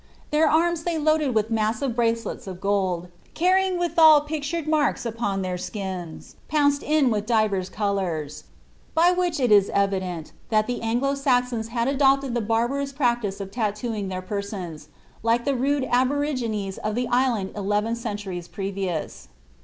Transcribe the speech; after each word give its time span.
Their 0.31 0.49
arms 0.49 0.81
they 0.83 0.95
load^ 0.95 1.31
with 1.33 1.51
massive 1.51 1.95
bracelets 1.95 2.47
of 2.47 2.59
gold, 2.59 3.09
carrying 3.35 3.77
withal 3.77 4.21
pictm^d 4.27 4.65
marks 4.65 5.05
upon 5.05 5.43
their 5.43 5.59
skins, 5.59 6.37
pounced 6.47 6.81
in 6.81 7.11
with 7.11 7.27
divers 7.27 7.69
colours;" 7.69 8.45
by 8.95 9.11
which 9.11 9.39
it 9.39 9.51
is 9.51 9.69
evi 9.69 9.99
dent 9.99 10.31
that 10.49 10.65
the 10.65 10.81
Anglo 10.81 11.13
Saxons 11.13 11.67
had 11.67 11.87
adopted 11.87 12.33
the 12.33 12.41
barbarous 12.41 12.91
practice 12.91 13.39
of 13.39 13.51
tat« 13.51 13.75
tooing 13.75 14.07
their 14.09 14.23
persons, 14.23 14.87
like 15.21 15.45
the 15.45 15.53
rude 15.55 15.83
aborigines 15.91 16.79
of 16.79 16.95
the 16.95 17.07
island 17.09 17.51
eleven 17.55 17.93
centu 17.93 18.25
ries 18.29 18.47
previous. 18.47 19.27